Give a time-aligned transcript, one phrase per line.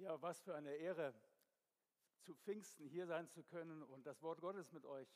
[0.00, 1.12] Ja, was für eine Ehre,
[2.22, 5.14] zu Pfingsten hier sein zu können und das Wort Gottes mit euch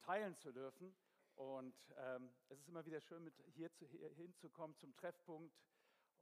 [0.00, 0.92] teilen zu dürfen.
[1.36, 5.56] Und ähm, es ist immer wieder schön, mit hier, zu, hier hinzukommen zum Treffpunkt.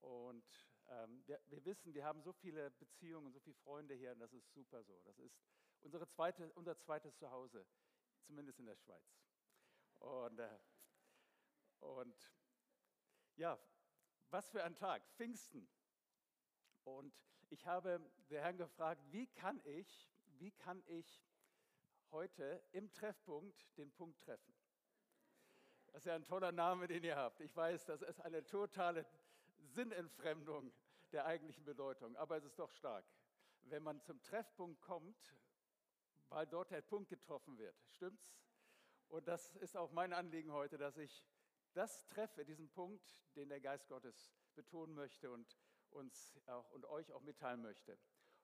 [0.03, 0.45] Und
[0.89, 4.35] ähm, wir, wir, wissen, wir haben so viele Beziehungen, so viele Freunde hier und das
[4.35, 5.01] ist super so.
[5.07, 5.41] Das ist
[5.81, 7.67] unsere zweite, unser zweites Zuhause,
[8.27, 9.17] zumindest in der Schweiz.
[10.01, 10.59] Und, äh,
[11.81, 12.31] und
[13.37, 13.59] ja,
[14.29, 15.67] was für ein Tag, Pfingsten.
[16.85, 17.15] Und
[17.51, 18.01] ich habe
[18.31, 21.23] den Herrn gefragt, wie kann ich, wie kann ich
[22.11, 24.55] heute im Treffpunkt den Punkt treffen?
[25.87, 27.41] Das ist ja ein toller Name, den ihr habt.
[27.41, 29.07] Ich weiß, das ist eine totale
[29.59, 30.73] Sinnentfremdung
[31.13, 33.05] der eigentlichen Bedeutung, aber es ist doch stark.
[33.63, 35.35] Wenn man zum Treffpunkt kommt,
[36.29, 38.37] weil dort der Punkt getroffen wird, stimmt's?
[39.09, 41.25] Und das ist auch mein Anliegen heute, dass ich
[41.73, 43.05] das treffe, diesen Punkt,
[43.37, 45.57] den der Geist Gottes betonen möchte und
[45.97, 47.97] uns auch, und euch auch mitteilen möchte.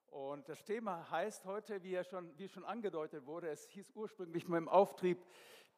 [0.07, 4.47] Und das Thema heißt heute, wie, er schon, wie schon angedeutet wurde, es hieß ursprünglich
[4.47, 5.23] mal im Auftrieb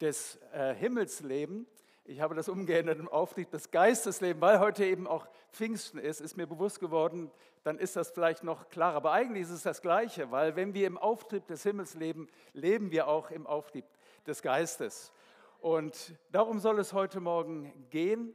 [0.00, 1.66] des äh, Himmelsleben.
[2.04, 6.36] Ich habe das umgeändert im Auftrieb des Geistesleben, weil heute eben auch Pfingsten ist, ist
[6.36, 7.30] mir bewusst geworden,
[7.62, 8.96] dann ist das vielleicht noch klarer.
[8.96, 12.90] Aber eigentlich ist es das Gleiche, weil wenn wir im Auftrieb des Himmels leben, leben
[12.90, 13.84] wir auch im Auftrieb
[14.26, 15.12] des Geistes.
[15.58, 18.34] Und darum soll es heute Morgen gehen.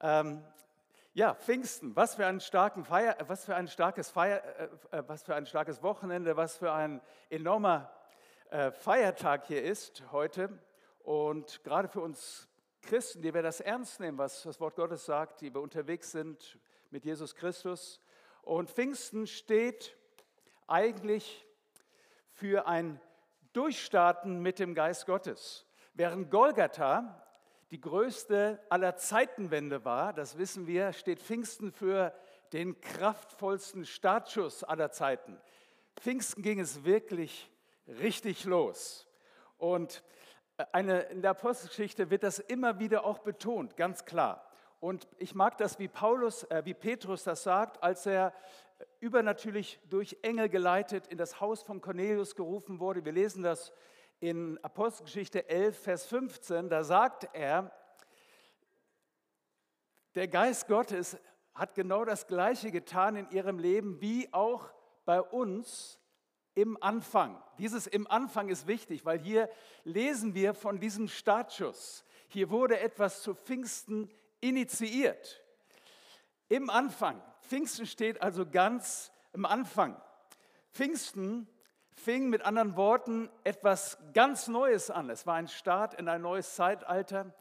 [0.00, 0.42] Ähm,
[1.14, 4.42] ja, Pfingsten, was für ein, Feier, was für ein starkes Feier,
[4.90, 7.92] äh, äh, was für ein starkes Wochenende, was für ein enormer
[8.50, 10.58] äh, Feiertag hier ist heute.
[11.00, 12.48] Und gerade für uns
[12.80, 16.58] Christen, die wir das ernst nehmen, was das Wort Gottes sagt, die wir unterwegs sind
[16.90, 18.00] mit Jesus Christus.
[18.40, 19.94] Und Pfingsten steht
[20.66, 21.46] eigentlich
[22.30, 22.98] für ein
[23.52, 25.66] Durchstarten mit dem Geist Gottes.
[25.92, 27.21] Während Golgatha
[27.72, 32.12] die größte aller Zeitenwende war, das wissen wir, steht Pfingsten für
[32.52, 35.40] den kraftvollsten Startschuss aller Zeiten.
[35.96, 37.50] Pfingsten ging es wirklich
[37.86, 39.08] richtig los.
[39.56, 40.04] Und
[40.72, 44.46] eine, in der Apostelgeschichte wird das immer wieder auch betont, ganz klar.
[44.78, 48.34] Und ich mag das, wie Paulus, äh, wie Petrus das sagt, als er
[49.00, 53.02] übernatürlich durch Engel geleitet in das Haus von Cornelius gerufen wurde.
[53.06, 53.72] Wir lesen das
[54.22, 57.72] in Apostelgeschichte 11, Vers 15, da sagt er,
[60.14, 61.18] der Geist Gottes
[61.54, 64.72] hat genau das Gleiche getan in ihrem Leben wie auch
[65.04, 65.98] bei uns
[66.54, 67.42] im Anfang.
[67.58, 69.50] Dieses im Anfang ist wichtig, weil hier
[69.82, 72.04] lesen wir von diesem Startschuss.
[72.28, 74.08] Hier wurde etwas zu Pfingsten
[74.40, 75.42] initiiert.
[76.48, 77.20] Im Anfang.
[77.40, 80.00] Pfingsten steht also ganz im Anfang.
[80.70, 81.48] Pfingsten
[81.94, 85.10] fing mit anderen Worten etwas ganz Neues an.
[85.10, 87.34] Es war ein Start in ein neues Zeitalter.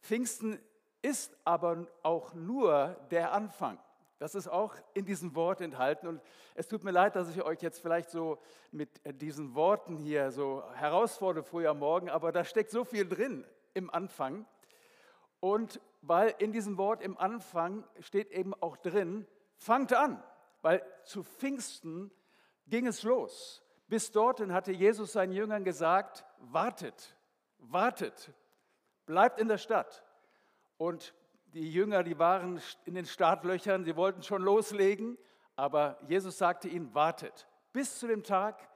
[0.00, 0.58] Pfingsten
[1.02, 3.78] ist aber auch nur der Anfang.
[4.18, 6.06] Das ist auch in diesem Wort enthalten.
[6.06, 6.22] Und
[6.54, 8.38] es tut mir leid, dass ich euch jetzt vielleicht so
[8.70, 8.88] mit
[9.20, 13.44] diesen Worten hier so herausfordere früh am Morgen, aber da steckt so viel drin
[13.74, 14.46] im Anfang.
[15.40, 19.26] Und weil in diesem Wort im Anfang steht eben auch drin,
[19.56, 20.22] fangt an,
[20.62, 22.12] weil zu Pfingsten
[22.68, 23.62] ging es los.
[23.92, 27.14] Bis dorthin hatte Jesus seinen Jüngern gesagt, wartet,
[27.58, 28.32] wartet,
[29.04, 30.02] bleibt in der Stadt.
[30.78, 31.12] Und
[31.52, 35.18] die Jünger, die waren in den Startlöchern, sie wollten schon loslegen,
[35.56, 38.66] aber Jesus sagte ihnen, wartet bis zu dem Tag,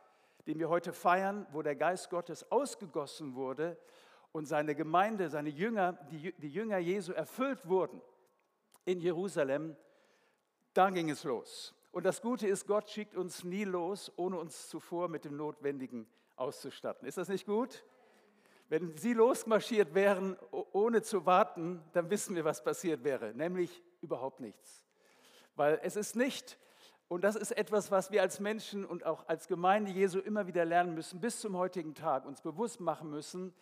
[0.47, 3.79] den wir heute feiern, wo der Geist Gottes ausgegossen wurde
[4.33, 8.03] und seine Gemeinde, seine Jünger, die, die Jünger Jesu erfüllt wurden
[8.85, 9.79] in Jerusalem,
[10.75, 11.75] da ging es los.
[11.97, 16.07] Und das Gute ist, Gott schickt uns nie los, ohne uns zuvor mit dem Notwendigen
[16.37, 17.09] auszustatten.
[17.09, 17.87] Ist das nicht gut?
[18.69, 24.41] Wenn Sie losmarschiert wären, ohne zu warten, dann wissen wir, was passiert wäre, nämlich überhaupt
[24.41, 24.85] nichts.
[25.55, 26.59] Weil es ist nicht,
[27.09, 30.67] und das ist etwas, was wir als Menschen und auch als Gemeinde Jesu immer wieder
[30.67, 33.55] lernen müssen, bis zum heutigen Tag uns bewusst machen müssen,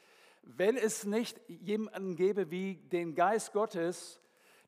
[0.42, 4.20] wenn es nicht jemanden gäbe wie den Geist Gottes,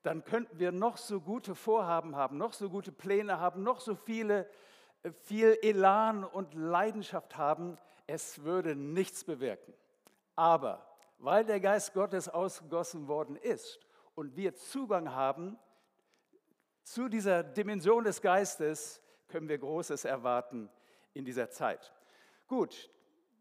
[0.07, 3.97] dann könnten wir noch so gute Vorhaben haben, noch so gute Pläne haben, noch so
[3.97, 4.49] viele,
[5.03, 7.77] äh, viel Elan und Leidenschaft haben,
[8.07, 9.75] es würde nichts bewirken.
[10.37, 10.87] Aber
[11.19, 13.81] weil der Geist Gottes ausgegossen worden ist
[14.15, 15.59] und wir Zugang haben
[16.85, 20.71] zu dieser Dimension des Geistes, können wir Großes erwarten
[21.15, 21.93] in dieser Zeit.
[22.47, 22.91] Gut,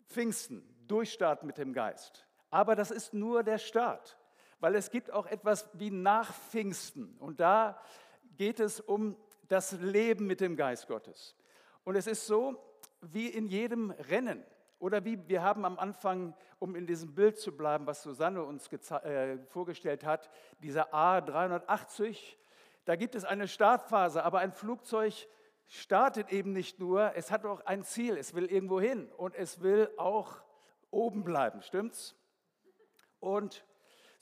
[0.08, 2.26] Pfingsten, Durchstart mit dem Geist.
[2.50, 4.18] Aber das ist nur der Start
[4.66, 7.16] weil es gibt auch etwas wie nach Pfingsten.
[7.20, 7.80] Und da
[8.36, 9.16] geht es um
[9.48, 11.36] das Leben mit dem Geist Gottes.
[11.84, 12.60] Und es ist so
[13.02, 14.44] wie in jedem Rennen.
[14.80, 18.68] Oder wie wir haben am Anfang, um in diesem Bild zu bleiben, was Susanne uns
[18.74, 20.32] äh, vorgestellt hat,
[20.64, 22.18] dieser A380,
[22.86, 25.28] da gibt es eine Startphase, aber ein Flugzeug
[25.68, 29.62] startet eben nicht nur, es hat auch ein Ziel, es will irgendwo hin und es
[29.62, 30.42] will auch
[30.90, 32.16] oben bleiben, stimmt's?
[33.20, 33.64] Und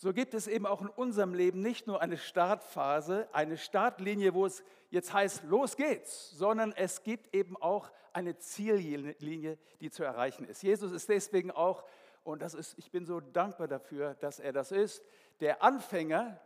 [0.03, 4.45] so gibt es eben auch in unserem Leben nicht nur eine Startphase, eine Startlinie, wo
[4.45, 10.43] es jetzt heißt, los geht's, sondern es gibt eben auch eine Ziellinie, die zu erreichen
[10.43, 10.61] ist.
[10.61, 11.85] Jesus ist deswegen auch,
[12.25, 15.01] und das ist, ich bin so dankbar dafür, dass er das ist,
[15.39, 16.37] der Anfänger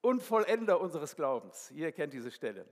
[0.00, 1.70] und Vollender unseres Glaubens.
[1.70, 2.66] Ihr kennt diese Stelle.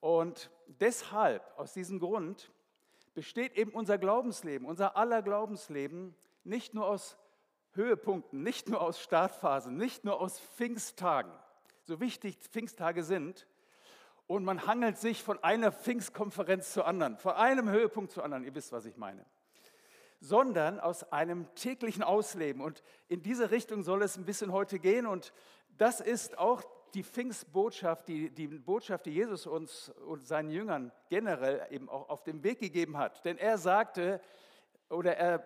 [0.00, 2.52] Und deshalb, aus diesem Grund,
[3.14, 6.14] besteht eben unser Glaubensleben, unser aller Glaubensleben
[6.44, 7.16] nicht nur aus
[7.76, 11.32] Höhepunkten, nicht nur aus Startphasen, nicht nur aus Pfingsttagen,
[11.84, 13.46] so wichtig Pfingsttage sind.
[14.26, 18.54] Und man hangelt sich von einer Pfingstkonferenz zur anderen, von einem Höhepunkt zur anderen, ihr
[18.54, 19.24] wisst, was ich meine,
[20.20, 22.60] sondern aus einem täglichen Ausleben.
[22.60, 25.06] Und in diese Richtung soll es ein bisschen heute gehen.
[25.06, 25.32] Und
[25.78, 26.64] das ist auch
[26.94, 32.24] die Pfingstbotschaft, die, die Botschaft, die Jesus uns und seinen Jüngern generell eben auch auf
[32.24, 33.24] den Weg gegeben hat.
[33.24, 34.20] Denn er sagte,
[34.88, 35.44] oder er,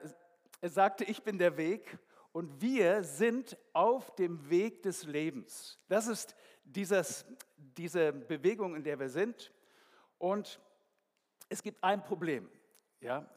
[0.60, 1.98] er sagte, ich bin der Weg
[2.32, 5.78] und wir sind auf dem Weg des Lebens.
[5.88, 7.24] Das ist dieses,
[7.56, 9.52] diese Bewegung, in der wir sind.
[10.18, 10.60] Und
[11.48, 12.48] es gibt ein Problem.
[13.00, 13.28] Ja?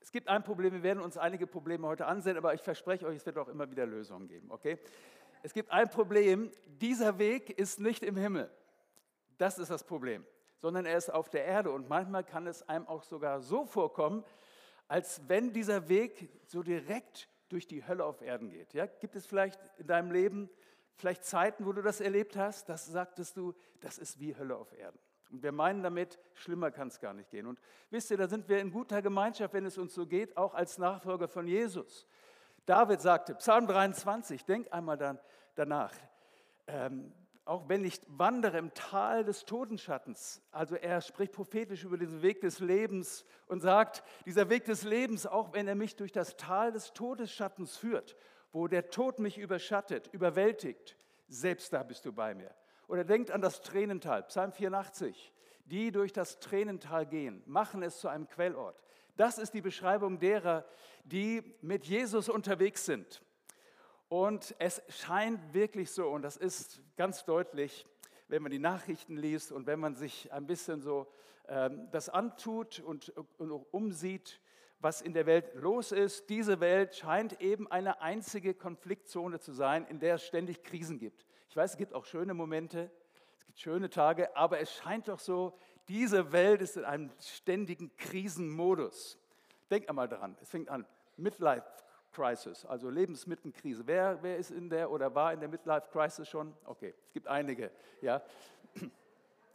[0.00, 3.16] Es gibt ein Problem, wir werden uns einige Probleme heute ansehen, aber ich verspreche euch,
[3.16, 4.50] es wird auch immer wieder Lösungen geben.
[4.50, 4.78] Okay?
[5.42, 8.50] Es gibt ein Problem, dieser Weg ist nicht im Himmel.
[9.38, 10.26] Das ist das Problem,
[10.58, 11.70] sondern er ist auf der Erde.
[11.70, 14.24] Und manchmal kann es einem auch sogar so vorkommen,
[14.86, 18.72] als wenn dieser Weg so direkt durch die Hölle auf Erden geht.
[18.74, 18.86] Ja?
[18.86, 20.50] Gibt es vielleicht in deinem Leben
[20.96, 22.68] vielleicht Zeiten, wo du das erlebt hast?
[22.68, 24.98] Das sagtest du, das ist wie Hölle auf Erden.
[25.30, 27.46] Und wir meinen damit, schlimmer kann es gar nicht gehen.
[27.46, 27.60] Und
[27.90, 30.78] wisst ihr, da sind wir in guter Gemeinschaft, wenn es uns so geht, auch als
[30.78, 32.06] Nachfolger von Jesus.
[32.66, 35.18] David sagte, Psalm 23, denk einmal dann
[35.54, 35.92] danach,
[36.66, 37.12] ähm,
[37.44, 42.40] auch wenn ich wandere im Tal des Totenschattens, also er spricht prophetisch über diesen Weg
[42.40, 46.72] des Lebens und sagt, dieser Weg des Lebens, auch wenn er mich durch das Tal
[46.72, 48.16] des Todesschattens führt,
[48.52, 50.96] wo der Tod mich überschattet, überwältigt,
[51.28, 52.54] selbst da bist du bei mir.
[52.86, 55.32] Oder denkt an das Tränental, Psalm 84,
[55.64, 58.82] die durch das Tränental gehen, machen es zu einem Quellort.
[59.16, 60.64] Das ist die Beschreibung derer,
[61.04, 63.22] die mit Jesus unterwegs sind.
[64.12, 67.86] Und es scheint wirklich so, und das ist ganz deutlich,
[68.28, 71.10] wenn man die Nachrichten liest und wenn man sich ein bisschen so
[71.48, 74.38] ähm, das antut und, und umsieht,
[74.80, 76.28] was in der Welt los ist.
[76.28, 81.24] Diese Welt scheint eben eine einzige Konfliktzone zu sein, in der es ständig Krisen gibt.
[81.48, 82.90] Ich weiß, es gibt auch schöne Momente,
[83.38, 85.56] es gibt schöne Tage, aber es scheint doch so,
[85.88, 89.18] diese Welt ist in einem ständigen Krisenmodus.
[89.70, 90.84] Denk einmal daran, es fängt an,
[91.16, 91.64] Midlife
[92.12, 93.86] Crisis, also Lebensmittelkrise.
[93.86, 96.54] Wer, wer ist in der oder war in der Midlife Crisis schon?
[96.64, 97.70] Okay, es gibt einige.
[98.00, 98.22] Ja.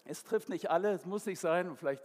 [0.10, 1.76] Es trifft nicht alle, es muss nicht sein.
[1.76, 2.02] Vielleicht,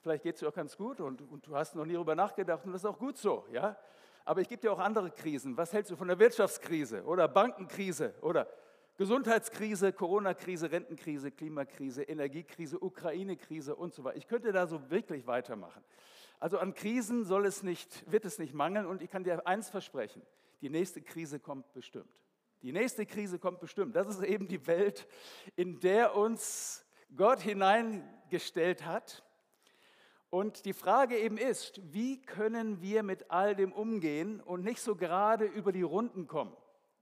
[0.00, 2.64] vielleicht geht es dir auch ganz gut und, und, du hast noch nie darüber nachgedacht
[2.64, 3.44] und das ist auch gut so.
[3.52, 3.76] Ja.
[4.24, 5.54] Aber ich gebe dir auch andere Krisen.
[5.54, 8.48] Was hältst du von der Wirtschaftskrise oder Bankenkrise oder
[8.96, 14.16] Gesundheitskrise, Corona-Krise, Rentenkrise, Klimakrise, Energiekrise, Ukraine-Krise und so weiter.
[14.16, 15.84] Ich könnte da so wirklich weitermachen.
[16.38, 19.70] Also an Krisen soll es nicht, wird es nicht mangeln und ich kann dir eins
[19.70, 20.22] versprechen,
[20.60, 22.22] die nächste Krise kommt bestimmt.
[22.62, 23.94] Die nächste Krise kommt bestimmt.
[23.94, 25.06] Das ist eben die Welt,
[25.56, 26.84] in der uns
[27.14, 29.22] Gott hineingestellt hat.
[30.30, 34.96] Und die Frage eben ist, wie können wir mit all dem umgehen und nicht so
[34.96, 36.56] gerade über die Runden kommen?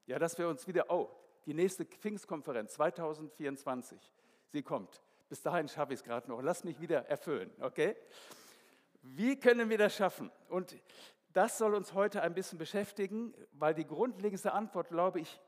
[0.06, 1.09] Ja, dass wir uns wieder, oh,
[1.47, 4.12] die nächste Pfingstkonferenz 2024,
[4.49, 5.00] sie kommt.
[5.28, 6.42] Bis dahin schaffe ich es gerade noch.
[6.42, 7.97] Lass mich wieder erfüllen, okay?
[9.06, 10.30] Wie können wir das schaffen?
[10.49, 10.75] Und
[11.34, 15.40] das soll uns heute ein bisschen beschäftigen, weil die grundlegendste Antwort, glaube ich,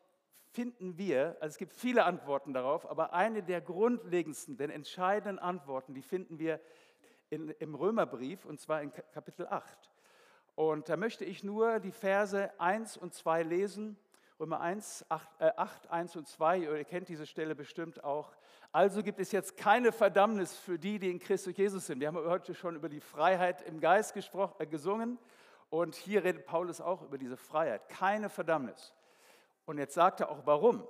[0.51, 5.95] finden wir, also es gibt viele Antworten darauf, aber eine der grundlegendsten, den entscheidenden Antworten,
[5.95, 6.61] die finden wir
[7.31, 9.91] in, im Römerbrief und zwar in Kapitel 8.
[10.55, 13.97] Und da möchte ich nur die Verse 1 und 2 lesen
[14.39, 18.37] Römer 1, 8, äh, 8, 1 und 2, ihr kennt diese Stelle bestimmt auch.
[18.73, 22.01] Also gibt es jetzt keine Verdammnis für die, die in Christus Jesus sind.
[22.01, 25.19] Wir haben heute schon über die Freiheit im Geist äh, gesungen
[25.71, 27.89] und hier redet Paulus auch über diese Freiheit.
[27.89, 28.95] Keine Verdammnis.
[29.65, 30.87] Und jetzt sagt er auch warum.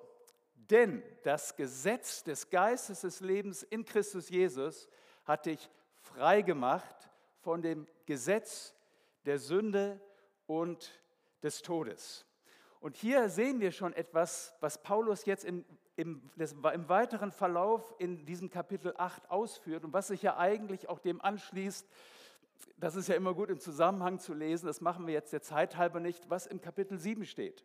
[0.54, 4.88] Denn das Gesetz des Geistes des Lebens in Christus Jesus
[5.24, 7.08] hat dich frei gemacht
[7.40, 8.74] von dem Gesetz
[9.24, 10.00] der Sünde
[10.46, 11.00] und
[11.42, 12.26] des Todes.
[12.80, 15.64] Und hier sehen wir schon etwas, was Paulus jetzt in,
[15.96, 20.88] im, das, im weiteren Verlauf in diesem Kapitel 8 ausführt und was sich ja eigentlich
[20.88, 21.88] auch dem anschließt.
[22.78, 25.76] Das ist ja immer gut im Zusammenhang zu lesen, das machen wir jetzt der Zeit
[25.76, 27.64] halber nicht, was im Kapitel 7 steht.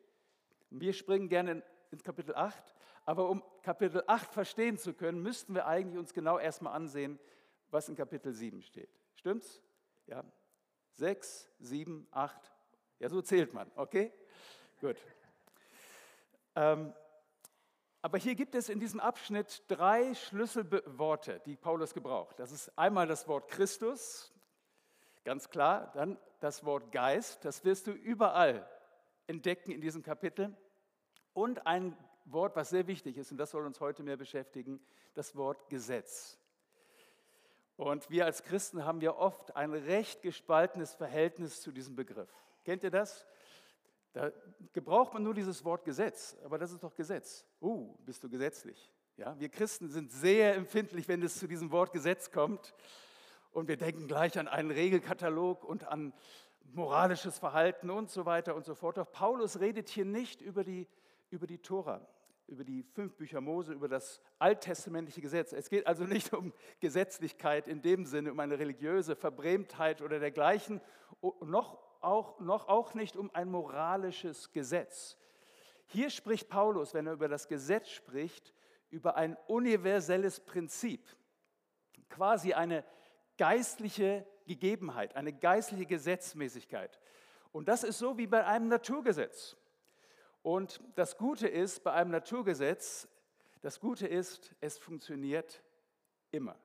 [0.69, 2.73] Wir springen gerne ins Kapitel 8,
[3.05, 7.19] Aber um Kapitel 8 verstehen zu können, müssten wir eigentlich uns genau erstmal ansehen,
[7.69, 8.89] was in Kapitel 7 steht.
[9.15, 9.61] Stimmt's?
[10.07, 10.23] Ja.
[10.95, 12.51] 6, 7, 8.
[12.99, 14.13] Ja, so zählt man, okay?
[14.79, 14.97] Gut.
[16.55, 16.93] Ähm,
[18.01, 22.39] aber hier gibt es in diesem Abschnitt drei Schlüsselworte, die Paulus gebraucht.
[22.39, 24.33] Das ist einmal das Wort Christus,
[25.23, 28.67] ganz klar, dann das Wort Geist, das wirst du überall
[29.27, 30.55] entdecken in diesem Kapitel,
[31.33, 35.35] und ein Wort, was sehr wichtig ist, und das soll uns heute mehr beschäftigen, das
[35.35, 36.37] Wort Gesetz.
[37.77, 42.29] Und wir als Christen haben ja oft ein recht gespaltenes Verhältnis zu diesem Begriff.
[42.63, 43.25] Kennt ihr das?
[44.13, 44.31] Da
[44.73, 47.45] gebraucht man nur dieses Wort Gesetz, aber das ist doch Gesetz.
[47.61, 48.91] Uh, bist du gesetzlich?
[49.17, 52.73] Ja, wir Christen sind sehr empfindlich, wenn es zu diesem Wort Gesetz kommt.
[53.51, 56.13] Und wir denken gleich an einen Regelkatalog und an
[56.73, 58.97] moralisches Verhalten und so weiter und so fort.
[58.97, 60.87] Doch Paulus redet hier nicht über die,
[61.29, 62.05] über die Tora,
[62.47, 65.53] über die fünf Bücher Mose, über das alttestamentliche Gesetz.
[65.53, 70.81] Es geht also nicht um Gesetzlichkeit in dem Sinne, um eine religiöse Verbrämtheit oder dergleichen,
[71.41, 75.17] noch auch, noch auch nicht um ein moralisches Gesetz.
[75.87, 78.53] Hier spricht Paulus, wenn er über das Gesetz spricht,
[78.89, 81.05] über ein universelles Prinzip,
[82.09, 82.83] quasi eine
[83.37, 86.99] geistliche Gegebenheit, eine geistliche Gesetzmäßigkeit.
[87.51, 89.57] Und das ist so wie bei einem Naturgesetz.
[90.41, 93.07] Und das Gute ist bei einem Naturgesetz,
[93.61, 95.61] das Gute ist, es funktioniert
[96.31, 96.57] immer.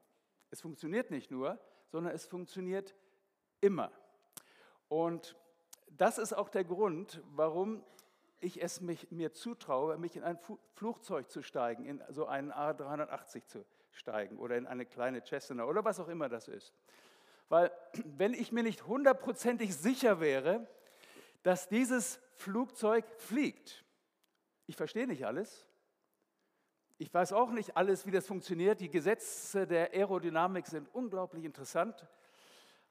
[0.51, 2.95] Es funktioniert nicht nur, sondern es funktioniert
[3.61, 3.93] immer.
[4.89, 5.37] Und
[5.89, 7.83] das ist auch der Grund, warum
[8.41, 10.39] ich es mich, mir zutraue, mich in ein
[10.75, 15.85] Flugzeug zu steigen, in so einen A380 zu steigen oder in eine kleine Cessna oder
[15.85, 16.75] was auch immer das ist.
[17.49, 17.71] Weil
[18.05, 20.67] wenn ich mir nicht hundertprozentig sicher wäre,
[21.43, 23.85] dass dieses Flugzeug fliegt,
[24.67, 25.67] ich verstehe nicht alles,
[26.99, 32.07] ich weiß auch nicht alles, wie das funktioniert, die Gesetze der Aerodynamik sind unglaublich interessant,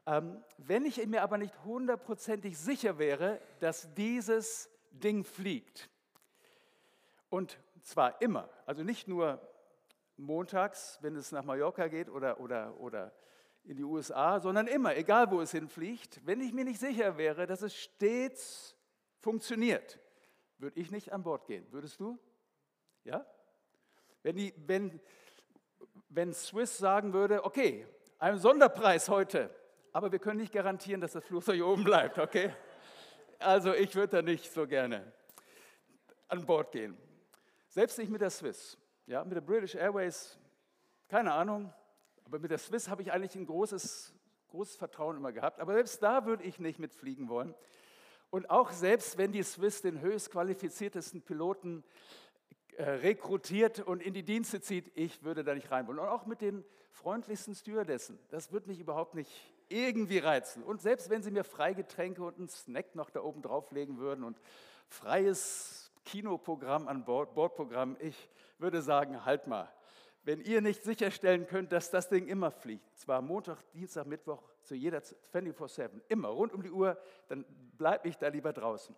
[0.05, 5.89] ähm, wenn ich mir aber nicht hundertprozentig sicher wäre, dass dieses Ding fliegt,
[7.29, 9.41] und zwar immer, also nicht nur
[10.17, 13.11] montags, wenn es nach Mallorca geht oder, oder, oder
[13.63, 17.47] in die USA, sondern immer, egal wo es hinfliegt, wenn ich mir nicht sicher wäre,
[17.47, 18.75] dass es stets
[19.19, 19.99] funktioniert,
[20.57, 21.65] würde ich nicht an Bord gehen.
[21.71, 22.19] Würdest du?
[23.03, 23.25] Ja?
[24.23, 24.99] Wenn, die, wenn,
[26.09, 27.87] wenn Swiss sagen würde, okay,
[28.19, 29.49] ein Sonderpreis heute,
[29.95, 32.53] aber wir können nicht garantieren, dass das Flugzeug oben bleibt, okay?
[33.39, 35.09] Also ich würde da nicht so gerne
[36.27, 36.97] an Bord gehen.
[37.69, 38.77] Selbst nicht mit der Swiss.
[39.07, 40.37] Ja, mit der British Airways,
[41.07, 41.73] keine Ahnung,
[42.25, 44.13] aber mit der Swiss habe ich eigentlich ein großes,
[44.49, 45.61] großes Vertrauen immer gehabt.
[45.61, 47.55] Aber selbst da würde ich nicht mitfliegen wollen.
[48.31, 51.85] Und auch selbst wenn die Swiss den höchst qualifiziertesten Piloten
[52.75, 55.99] äh, rekrutiert und in die Dienste zieht, ich würde da nicht rein wollen.
[55.99, 60.63] Und auch mit den freundlichsten Stewardessen, das würde mich überhaupt nicht irgendwie reizen.
[60.63, 64.39] Und selbst wenn sie mir Freigetränke und einen Snack noch da oben drauflegen würden und
[64.87, 68.29] freies Kinoprogramm an Bord, Bordprogramm, ich
[68.59, 69.71] würde sagen, halt mal.
[70.23, 74.73] Wenn ihr nicht sicherstellen könnt, dass das Ding immer fliegt, zwar Montag, Dienstag, Mittwoch, zu
[74.73, 77.45] jeder 24-7, immer rund um die Uhr, dann
[77.77, 78.95] bleibe ich da lieber draußen.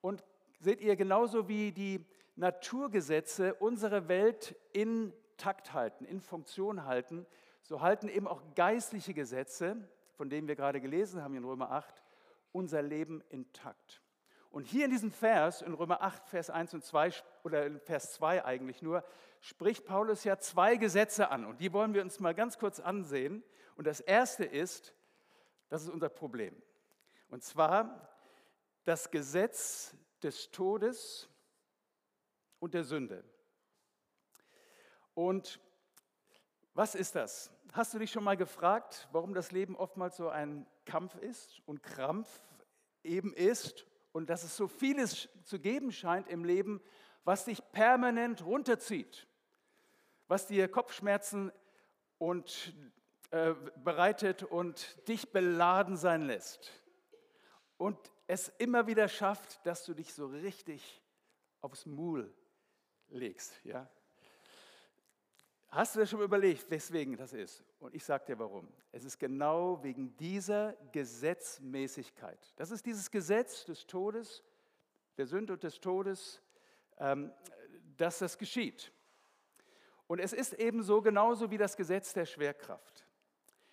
[0.00, 0.24] Und
[0.58, 2.06] seht ihr, genauso wie die
[2.36, 7.26] Naturgesetze unsere Welt in Takt halten, in Funktion halten,
[7.70, 9.76] so halten eben auch geistliche Gesetze,
[10.16, 12.02] von denen wir gerade gelesen haben in Römer 8,
[12.50, 14.02] unser Leben intakt.
[14.50, 17.12] Und hier in diesem Vers, in Römer 8, Vers 1 und 2,
[17.44, 19.04] oder in Vers 2 eigentlich nur,
[19.40, 21.44] spricht Paulus ja zwei Gesetze an.
[21.44, 23.44] Und die wollen wir uns mal ganz kurz ansehen.
[23.76, 24.92] Und das erste ist,
[25.68, 26.60] das ist unser Problem.
[27.28, 28.10] Und zwar
[28.82, 31.28] das Gesetz des Todes
[32.58, 33.22] und der Sünde.
[35.14, 35.60] Und
[36.74, 37.52] was ist das?
[37.72, 41.84] Hast du dich schon mal gefragt, warum das Leben oftmals so ein Kampf ist und
[41.84, 42.42] Krampf
[43.04, 46.82] eben ist und dass es so vieles zu geben scheint im Leben,
[47.22, 49.28] was dich permanent runterzieht,
[50.26, 51.52] was dir Kopfschmerzen
[52.18, 52.74] und,
[53.30, 56.72] äh, bereitet und dich beladen sein lässt
[57.76, 57.96] und
[58.26, 61.00] es immer wieder schafft, dass du dich so richtig
[61.60, 62.34] aufs Mul
[63.10, 63.88] legst, ja?
[65.72, 67.62] Hast du dir schon überlegt, weswegen das ist?
[67.78, 68.68] Und ich sage dir warum.
[68.90, 72.52] Es ist genau wegen dieser Gesetzmäßigkeit.
[72.56, 74.42] Das ist dieses Gesetz des Todes,
[75.16, 76.42] der Sünde und des Todes,
[76.98, 77.32] ähm,
[77.96, 78.92] dass das geschieht.
[80.08, 83.06] Und es ist ebenso genauso wie das Gesetz der Schwerkraft.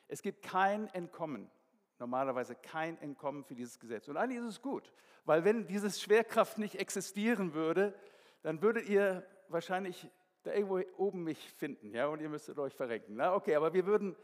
[0.07, 1.49] Es gibt kein Entkommen,
[1.97, 4.07] normalerweise kein Entkommen für dieses Gesetz.
[4.07, 4.93] Und eigentlich ist es gut,
[5.25, 7.97] weil wenn diese Schwerkraft nicht existieren würde,
[8.43, 10.11] dann würdet ihr wahrscheinlich
[10.47, 13.15] da irgendwo oben mich finden, ja, und ihr müsstet euch verrenken.
[13.15, 14.15] Na, okay, aber wir würden,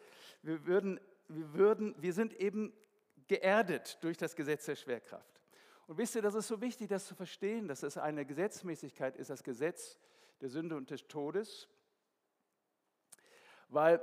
[0.41, 2.73] wir würden, wir würden, wir sind eben
[3.27, 5.41] geerdet durch das Gesetz der Schwerkraft.
[5.85, 9.29] Und wisst ihr, das ist so wichtig, das zu verstehen, dass es eine Gesetzmäßigkeit ist,
[9.29, 9.99] das Gesetz
[10.39, 11.67] der Sünde und des Todes,
[13.67, 14.01] weil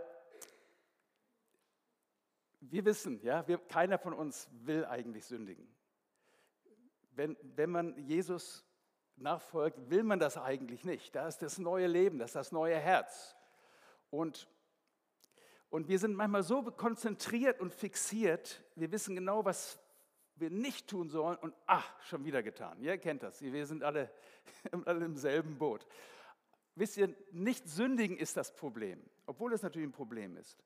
[2.61, 5.67] wir wissen, ja, wir, keiner von uns will eigentlich sündigen.
[7.13, 8.65] Wenn, wenn man Jesus
[9.21, 11.15] nachfolgt, will man das eigentlich nicht.
[11.15, 13.37] Da ist das neue Leben, das ist das neue Herz.
[14.11, 14.49] Und,
[15.69, 19.79] und wir sind manchmal so konzentriert und fixiert, wir wissen genau, was
[20.37, 22.81] wir nicht tun sollen und ach, schon wieder getan.
[22.81, 24.11] Ihr kennt das, wir sind alle,
[24.85, 25.87] alle im selben Boot.
[26.75, 30.65] Wisst ihr, nicht sündigen ist das Problem, obwohl es natürlich ein Problem ist,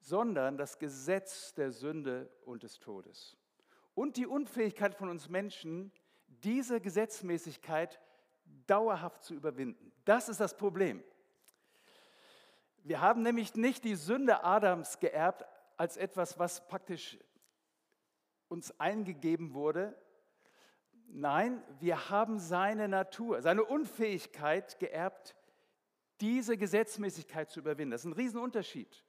[0.00, 3.36] sondern das Gesetz der Sünde und des Todes.
[3.94, 5.92] Und die Unfähigkeit von uns Menschen,
[6.44, 8.00] diese Gesetzmäßigkeit
[8.66, 9.92] dauerhaft zu überwinden.
[10.04, 11.02] Das ist das Problem.
[12.84, 15.44] Wir haben nämlich nicht die Sünde Adams geerbt
[15.76, 17.18] als etwas, was praktisch
[18.48, 19.96] uns eingegeben wurde.
[21.06, 25.36] Nein, wir haben seine Natur, seine Unfähigkeit geerbt,
[26.20, 27.92] diese Gesetzmäßigkeit zu überwinden.
[27.92, 29.04] Das ist ein Riesenunterschied.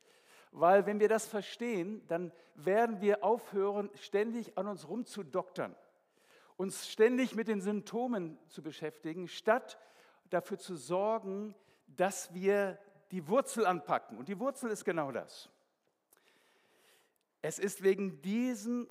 [0.51, 5.75] Weil wenn wir das verstehen, dann werden wir aufhören, ständig an uns rumzudoktern
[6.57, 9.77] uns ständig mit den Symptomen zu beschäftigen, statt
[10.29, 11.55] dafür zu sorgen,
[11.88, 12.79] dass wir
[13.12, 14.17] die Wurzel anpacken.
[14.17, 15.50] Und die Wurzel ist genau das.
[17.41, 18.88] Es ist wegen diesem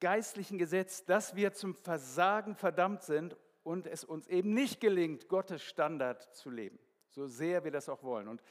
[0.00, 5.62] geistlichen Gesetz, dass wir zum Versagen verdammt sind und es uns eben nicht gelingt, Gottes
[5.62, 8.28] Standard zu leben, so sehr wir das auch wollen.
[8.28, 8.42] Und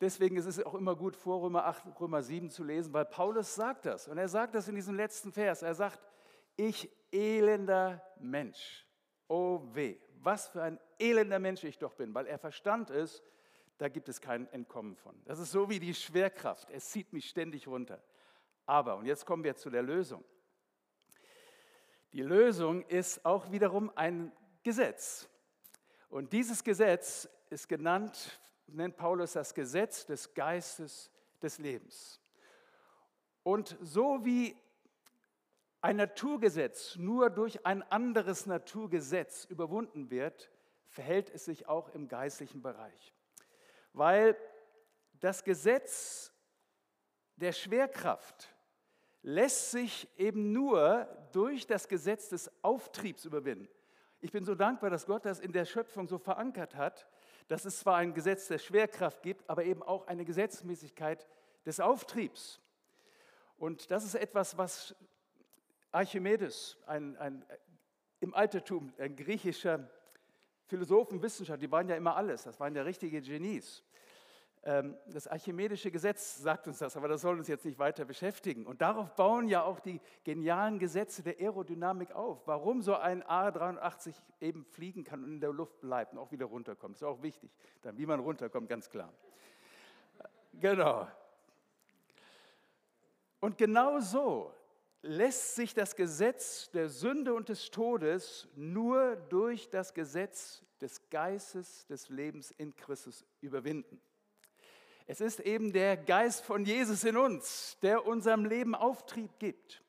[0.00, 3.54] deswegen ist es auch immer gut, vor Römer 8, Römer 7 zu lesen, weil Paulus
[3.54, 4.08] sagt das.
[4.08, 5.62] Und er sagt das in diesem letzten Vers.
[5.62, 6.00] Er sagt,
[6.56, 8.86] ich elender Mensch.
[9.28, 13.22] Oh weh, was für ein elender Mensch ich doch bin, weil er Verstand ist,
[13.78, 15.20] da gibt es kein Entkommen von.
[15.24, 18.02] Das ist so wie die Schwerkraft, es zieht mich ständig runter.
[18.66, 20.24] Aber, und jetzt kommen wir zu der Lösung.
[22.12, 25.28] Die Lösung ist auch wiederum ein Gesetz.
[26.08, 31.10] Und dieses Gesetz ist genannt, nennt Paulus das Gesetz des Geistes
[31.42, 32.20] des Lebens.
[33.42, 34.56] Und so wie
[35.84, 40.50] ein Naturgesetz nur durch ein anderes Naturgesetz überwunden wird,
[40.88, 43.14] verhält es sich auch im geistlichen Bereich.
[43.92, 44.34] Weil
[45.20, 46.32] das Gesetz
[47.36, 48.54] der Schwerkraft
[49.20, 53.68] lässt sich eben nur durch das Gesetz des Auftriebs überwinden.
[54.20, 57.06] Ich bin so dankbar, dass Gott das in der Schöpfung so verankert hat,
[57.48, 61.26] dass es zwar ein Gesetz der Schwerkraft gibt, aber eben auch eine Gesetzmäßigkeit
[61.66, 62.58] des Auftriebs.
[63.58, 64.96] Und das ist etwas, was
[65.94, 67.44] Archimedes, ein, ein,
[68.20, 69.88] im Altertum ein griechischer
[70.66, 73.84] Philosoph und Wissenschaftler, die waren ja immer alles, das waren ja richtige Genies.
[74.66, 78.66] Ähm, das archimedische Gesetz sagt uns das, aber das soll uns jetzt nicht weiter beschäftigen.
[78.66, 82.46] Und darauf bauen ja auch die genialen Gesetze der Aerodynamik auf.
[82.46, 86.46] Warum so ein A380 eben fliegen kann und in der Luft bleibt und auch wieder
[86.46, 87.50] runterkommt, ist auch wichtig.
[87.82, 89.12] Dann, wie man runterkommt, ganz klar.
[90.54, 91.06] Genau.
[93.40, 94.50] Und genau so
[95.04, 101.86] lässt sich das Gesetz der Sünde und des Todes nur durch das Gesetz des Geistes
[101.86, 104.00] des Lebens in Christus überwinden.
[105.06, 109.82] Es ist eben der Geist von Jesus in uns, der unserem Leben Auftrieb gibt.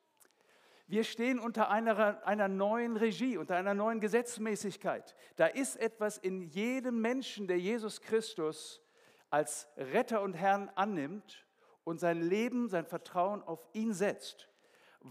[0.87, 5.15] Wir stehen unter einer, einer neuen Regie, unter einer neuen Gesetzmäßigkeit.
[5.37, 8.81] Da ist etwas in jedem Menschen, der Jesus Christus
[9.29, 11.47] als Retter und Herrn annimmt
[11.85, 14.49] und sein Leben, sein Vertrauen auf ihn setzt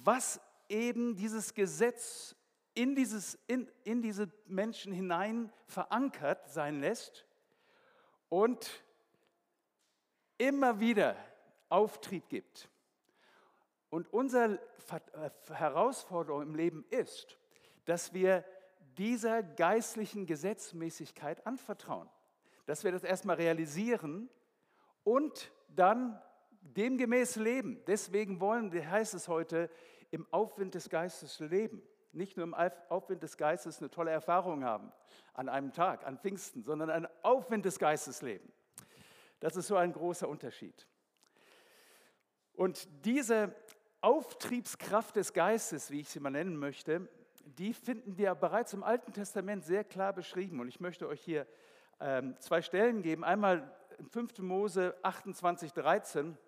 [0.02, 2.34] was eben dieses Gesetz
[2.74, 7.24] in, dieses, in, in diese Menschen hinein verankert sein lässt
[8.28, 8.82] und
[10.36, 11.16] immer wieder
[11.68, 12.68] Auftrieb gibt.
[13.88, 14.58] Und unsere
[14.90, 17.38] äh, Herausforderung im Leben ist,
[17.84, 18.44] dass wir
[18.98, 22.08] dieser geistlichen Gesetzmäßigkeit anvertrauen.
[22.66, 24.28] Dass wir das erstmal realisieren
[25.04, 26.20] und dann
[26.64, 27.82] demgemäß leben.
[27.86, 29.70] Deswegen wollen, heißt es heute,
[30.10, 31.82] im Aufwind des Geistes leben.
[32.12, 34.92] Nicht nur im Aufwind des Geistes eine tolle Erfahrung haben
[35.34, 38.52] an einem Tag, an Pfingsten, sondern ein Aufwind des Geistes leben.
[39.40, 40.86] Das ist so ein großer Unterschied.
[42.54, 43.54] Und diese
[44.00, 47.08] Auftriebskraft des Geistes, wie ich sie mal nennen möchte,
[47.44, 50.60] die finden wir bereits im Alten Testament sehr klar beschrieben.
[50.60, 51.46] Und ich möchte euch hier
[52.00, 53.24] ähm, zwei Stellen geben.
[53.24, 53.74] Einmal
[54.10, 54.38] 5.
[54.38, 56.38] Mose 28, 13.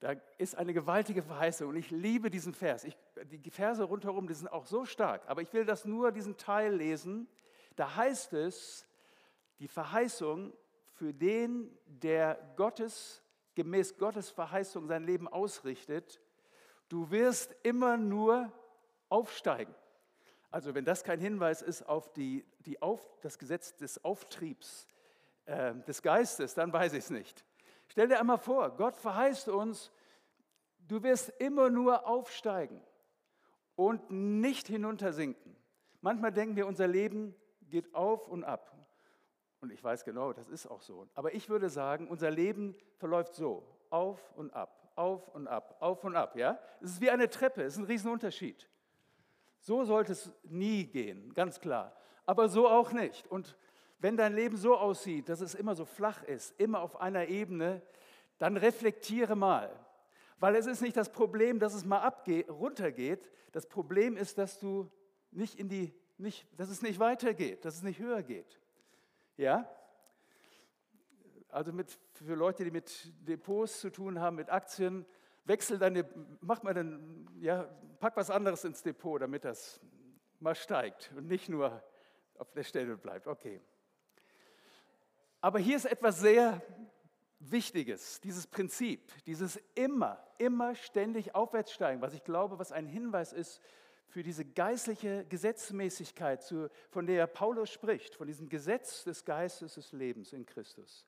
[0.00, 2.84] Da ist eine gewaltige Verheißung und ich liebe diesen Vers.
[2.84, 6.36] Ich, die Verse rundherum, die sind auch so stark, aber ich will das nur diesen
[6.36, 7.28] Teil lesen,
[7.76, 8.86] Da heißt es,
[9.58, 10.52] die Verheißung
[10.92, 13.22] für den, der Gottes,
[13.54, 16.20] gemäß Gottes Verheißung sein Leben ausrichtet,
[16.88, 18.52] du wirst immer nur
[19.08, 19.74] aufsteigen.
[20.50, 24.86] Also wenn das kein Hinweis ist auf die, die auf, das Gesetz des Auftriebs
[25.46, 27.44] äh, des Geistes, dann weiß ich es nicht.
[27.94, 29.92] Stell dir einmal vor, Gott verheißt uns,
[30.88, 32.82] du wirst immer nur aufsteigen
[33.76, 35.54] und nicht hinuntersinken.
[36.00, 37.36] Manchmal denken wir, unser Leben
[37.70, 38.76] geht auf und ab.
[39.60, 41.06] Und ich weiß genau, das ist auch so.
[41.14, 46.02] Aber ich würde sagen, unser Leben verläuft so, auf und ab, auf und ab, auf
[46.02, 46.34] und ab.
[46.34, 46.58] Ja?
[46.80, 48.68] Es ist wie eine Treppe, es ist ein Riesenunterschied.
[49.60, 51.94] So sollte es nie gehen, ganz klar.
[52.26, 53.28] Aber so auch nicht.
[53.28, 53.56] Und
[54.04, 57.80] wenn dein Leben so aussieht, dass es immer so flach ist, immer auf einer Ebene,
[58.36, 59.74] dann reflektiere mal.
[60.38, 62.06] Weil es ist nicht das Problem, dass es mal
[62.50, 63.30] runtergeht.
[63.52, 64.90] Das Problem ist, dass du
[65.30, 68.60] nicht in die, nicht, dass es nicht weitergeht, dass es nicht höher geht.
[69.38, 69.66] Ja?
[71.48, 75.06] Also mit, für Leute, die mit Depots zu tun haben, mit Aktien,
[75.46, 76.06] wechsel deine,
[76.42, 77.62] mach mal dann, ja,
[78.00, 79.80] pack was anderes ins Depot, damit das
[80.40, 81.82] mal steigt und nicht nur
[82.36, 83.26] auf der Stelle bleibt.
[83.26, 83.62] Okay.
[85.44, 86.62] Aber hier ist etwas sehr
[87.38, 93.60] Wichtiges, dieses Prinzip, dieses immer, immer ständig aufwärtssteigen, was ich glaube, was ein Hinweis ist
[94.06, 96.42] für diese geistliche Gesetzmäßigkeit,
[96.88, 101.06] von der Paulus spricht, von diesem Gesetz des Geistes des Lebens in Christus.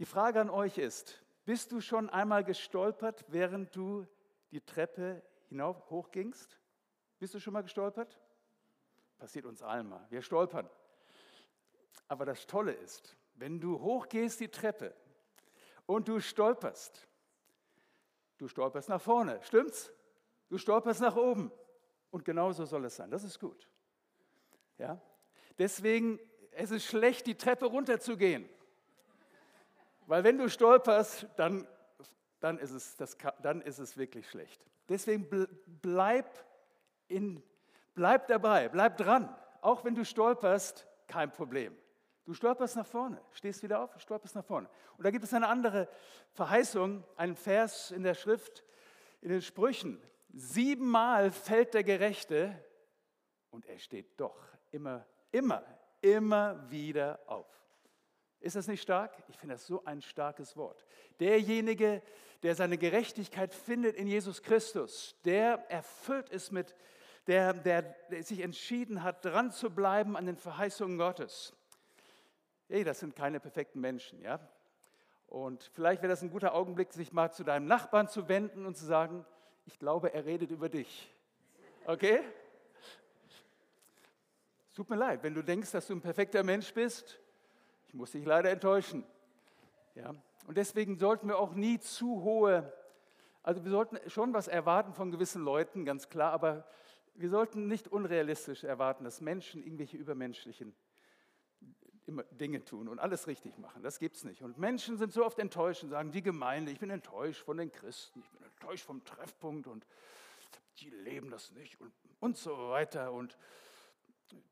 [0.00, 4.08] Die Frage an euch ist, bist du schon einmal gestolpert, während du
[4.50, 6.58] die Treppe hinauf hochgingst?
[7.20, 8.18] Bist du schon mal gestolpert?
[9.18, 10.04] Passiert uns allen mal.
[10.10, 10.68] Wir stolpern.
[12.08, 14.94] Aber das Tolle ist, wenn du hochgehst die Treppe
[15.86, 17.06] und du stolperst,
[18.38, 19.92] du stolperst nach vorne, stimmt's?
[20.48, 21.52] Du stolperst nach oben.
[22.10, 23.10] Und genauso soll es sein.
[23.10, 23.68] Das ist gut.
[24.78, 25.00] Ja?
[25.58, 26.18] Deswegen,
[26.52, 28.48] es ist schlecht, die Treppe runterzugehen.
[30.06, 31.68] Weil wenn du stolperst, dann,
[32.40, 34.64] dann, ist, es, das, dann ist es wirklich schlecht.
[34.88, 35.28] Deswegen
[35.82, 36.46] bleib,
[37.08, 37.42] in,
[37.94, 39.36] bleib dabei, bleib dran.
[39.60, 41.76] Auch wenn du stolperst, kein Problem.
[42.28, 44.68] Du stolperst nach vorne, stehst wieder auf, stolperst nach vorne.
[44.98, 45.88] Und da gibt es eine andere
[46.34, 48.66] Verheißung, einen Vers in der Schrift,
[49.22, 49.98] in den Sprüchen.
[50.34, 52.54] Siebenmal fällt der Gerechte
[53.48, 54.36] und er steht doch
[54.72, 55.64] immer, immer,
[56.02, 57.46] immer wieder auf.
[58.40, 59.16] Ist das nicht stark?
[59.28, 60.84] Ich finde das so ein starkes Wort.
[61.20, 62.02] Derjenige,
[62.42, 66.74] der seine Gerechtigkeit findet in Jesus Christus, der erfüllt ist mit,
[67.26, 71.54] der, der, der sich entschieden hat, dran zu bleiben an den Verheißungen Gottes
[72.68, 74.38] hey, das sind keine perfekten Menschen, ja.
[75.26, 78.76] Und vielleicht wäre das ein guter Augenblick, sich mal zu deinem Nachbarn zu wenden und
[78.76, 79.26] zu sagen,
[79.66, 81.12] ich glaube, er redet über dich.
[81.86, 82.20] Okay?
[84.68, 87.20] Es tut mir leid, wenn du denkst, dass du ein perfekter Mensch bist,
[87.88, 89.04] ich muss dich leider enttäuschen.
[89.94, 90.14] Ja?
[90.46, 92.72] Und deswegen sollten wir auch nie zu hohe,
[93.42, 96.66] also wir sollten schon was erwarten von gewissen Leuten, ganz klar, aber
[97.14, 100.74] wir sollten nicht unrealistisch erwarten, dass Menschen irgendwelche übermenschlichen
[102.08, 103.82] immer Dinge tun und alles richtig machen.
[103.82, 104.42] Das gibt es nicht.
[104.42, 107.70] Und Menschen sind so oft enttäuscht und sagen, die Gemeinde, ich bin enttäuscht von den
[107.70, 109.86] Christen, ich bin enttäuscht vom Treffpunkt und
[110.80, 113.12] die leben das nicht und, und so weiter.
[113.12, 113.36] Und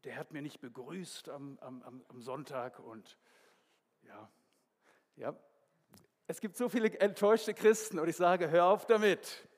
[0.04, 3.18] der hat mir nicht begrüßt am, am, am Sonntag und
[4.02, 4.30] ja,
[5.16, 5.34] ja.
[6.28, 9.48] Es gibt so viele enttäuschte Christen und ich sage, hör auf damit.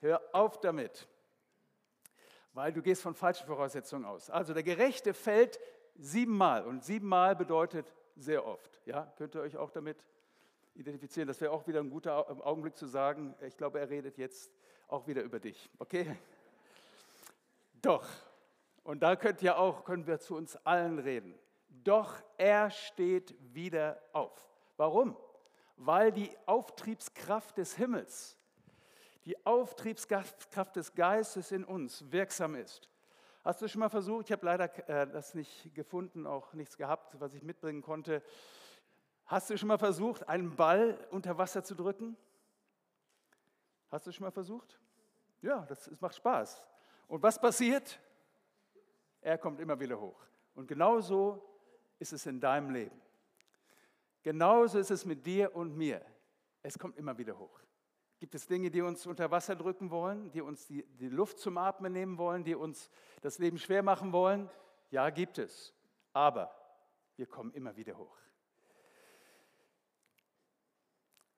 [0.00, 1.08] Hör auf damit.
[2.54, 4.30] Weil du gehst von falschen Voraussetzungen aus.
[4.30, 5.60] Also der Gerechte fällt
[5.98, 6.64] Siebenmal.
[6.64, 8.80] Und siebenmal bedeutet sehr oft.
[8.86, 10.04] Ja, könnt ihr euch auch damit
[10.74, 11.28] identifizieren?
[11.28, 14.50] Das wäre auch wieder ein guter Augenblick zu sagen, ich glaube, er redet jetzt
[14.88, 15.70] auch wieder über dich.
[15.78, 16.16] Okay?
[17.82, 18.06] Doch.
[18.82, 21.34] Und da könnt ihr auch, können wir zu uns allen reden.
[21.68, 24.48] Doch er steht wieder auf.
[24.76, 25.16] Warum?
[25.76, 28.36] Weil die Auftriebskraft des Himmels,
[29.24, 32.88] die Auftriebskraft des Geistes in uns wirksam ist.
[33.46, 37.14] Hast du schon mal versucht, ich habe leider äh, das nicht gefunden, auch nichts gehabt,
[37.20, 38.20] was ich mitbringen konnte.
[39.24, 42.16] Hast du schon mal versucht, einen Ball unter Wasser zu drücken?
[43.88, 44.80] Hast du schon mal versucht?
[45.42, 46.66] Ja, das, das macht Spaß.
[47.06, 48.00] Und was passiert?
[49.20, 50.20] Er kommt immer wieder hoch.
[50.56, 51.40] Und genauso
[52.00, 53.00] ist es in deinem Leben.
[54.24, 56.04] Genauso ist es mit dir und mir.
[56.64, 57.60] Es kommt immer wieder hoch.
[58.18, 61.58] Gibt es Dinge, die uns unter Wasser drücken wollen, die uns die, die Luft zum
[61.58, 64.48] Atmen nehmen wollen, die uns das Leben schwer machen wollen?
[64.90, 65.74] Ja, gibt es.
[66.12, 66.50] Aber
[67.16, 68.16] wir kommen immer wieder hoch.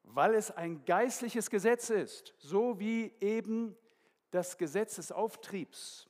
[0.05, 3.77] Weil es ein geistliches Gesetz ist, so wie eben
[4.31, 6.09] das Gesetz des Auftriebs,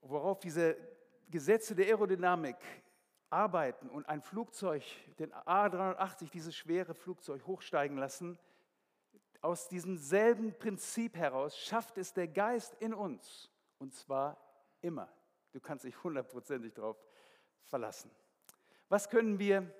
[0.00, 0.76] worauf diese
[1.28, 2.56] Gesetze der Aerodynamik
[3.30, 4.82] arbeiten und ein Flugzeug,
[5.18, 8.38] den A380, dieses schwere Flugzeug hochsteigen lassen,
[9.44, 13.50] aus diesem selben Prinzip heraus schafft es der Geist in uns.
[13.78, 14.40] Und zwar
[14.80, 15.12] immer.
[15.52, 16.96] Du kannst dich hundertprozentig darauf
[17.64, 18.10] verlassen.
[18.88, 19.70] Was können wir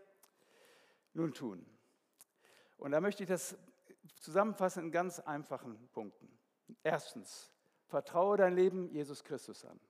[1.14, 1.64] nun tun?
[2.76, 3.56] Und da möchte ich das
[4.16, 6.28] zusammenfassen in ganz einfachen Punkten.
[6.82, 7.50] Erstens,
[7.86, 9.80] vertraue dein Leben Jesus Christus an.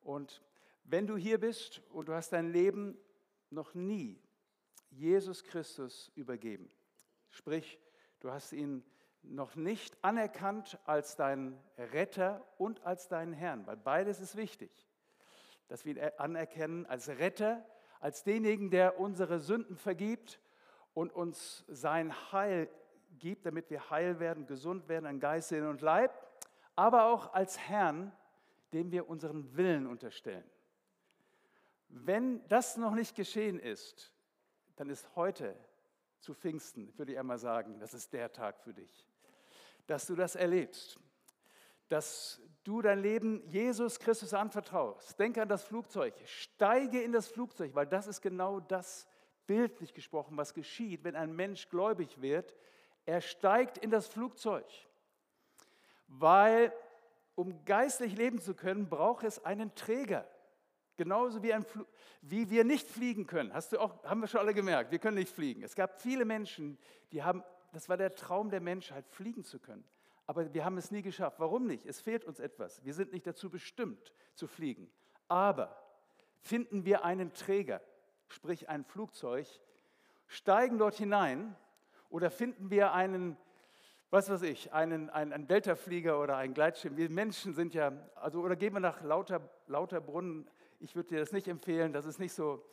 [0.00, 0.42] Und
[0.84, 2.96] wenn du hier bist und du hast dein Leben
[3.50, 4.22] noch nie
[4.88, 6.70] Jesus Christus übergeben,
[7.28, 7.78] sprich,
[8.20, 8.84] du hast ihn
[9.22, 14.70] noch nicht anerkannt als deinen Retter und als deinen Herrn, weil beides ist wichtig,
[15.68, 17.64] dass wir ihn anerkennen als Retter,
[18.00, 20.40] als denjenigen, der unsere Sünden vergibt
[20.94, 22.68] und uns sein Heil
[23.18, 26.12] gibt, damit wir heil werden, gesund werden an Geist, Seele und Leib,
[26.74, 28.12] aber auch als Herrn,
[28.72, 30.44] dem wir unseren Willen unterstellen.
[31.88, 34.12] Wenn das noch nicht geschehen ist,
[34.76, 35.56] dann ist heute
[36.20, 39.06] zu Pfingsten, würde ich einmal sagen, das ist der Tag für dich,
[39.86, 40.98] dass du das erlebst,
[41.88, 45.18] dass du dein Leben Jesus Christus anvertraust.
[45.18, 49.06] Denke an das Flugzeug, steige in das Flugzeug, weil das ist genau das,
[49.46, 52.54] bildlich gesprochen, was geschieht, wenn ein Mensch gläubig wird.
[53.04, 54.66] Er steigt in das Flugzeug,
[56.08, 56.72] weil
[57.34, 60.26] um geistlich leben zu können, braucht es einen Träger.
[60.96, 61.54] Genauso wie,
[62.22, 63.52] wie wir nicht fliegen können.
[63.52, 65.62] Hast du auch, haben wir schon alle gemerkt, wir können nicht fliegen.
[65.62, 66.78] Es gab viele Menschen,
[67.12, 69.84] die haben, das war der Traum der Menschheit, fliegen zu können.
[70.26, 71.38] Aber wir haben es nie geschafft.
[71.38, 71.86] Warum nicht?
[71.86, 72.84] Es fehlt uns etwas.
[72.84, 74.90] Wir sind nicht dazu bestimmt zu fliegen.
[75.28, 75.76] Aber
[76.40, 77.80] finden wir einen Träger,
[78.28, 79.46] sprich ein Flugzeug,
[80.26, 81.54] steigen dort hinein
[82.08, 83.36] oder finden wir einen
[84.10, 86.96] was weiß ich, einen, einen, einen Deltaflieger oder einen Gleitschirm.
[86.96, 90.48] Wir Menschen sind ja, also oder gehen wir nach Lauter, Lauterbrunnen.
[90.80, 92.64] Ich würde dir das nicht empfehlen, das ist nicht so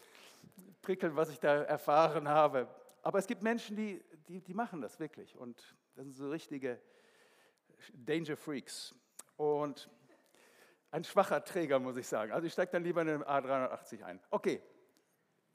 [0.81, 2.67] prickelnd, was ich da erfahren habe.
[3.01, 6.79] Aber es gibt Menschen, die, die, die machen das wirklich und das sind so richtige
[7.93, 8.95] Danger Freaks.
[9.37, 9.89] Und
[10.91, 12.31] ein schwacher Träger, muss ich sagen.
[12.31, 14.19] Also ich steige dann lieber in den A380 ein.
[14.29, 14.61] Okay,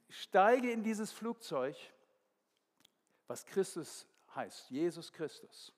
[0.09, 1.75] steige in dieses Flugzeug,
[3.27, 5.73] was Christus heißt, Jesus Christus.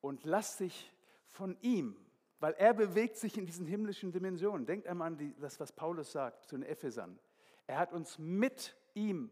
[0.00, 0.92] Und lass dich
[1.28, 1.96] von ihm,
[2.44, 4.66] weil er bewegt sich in diesen himmlischen Dimensionen.
[4.66, 7.18] Denkt einmal an die, das, was Paulus sagt zu den Ephesern.
[7.66, 9.30] Er hat uns mit ihm